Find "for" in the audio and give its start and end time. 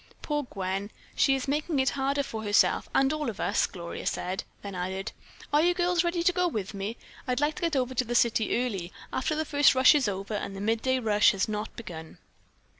2.23-2.41, 3.11-3.17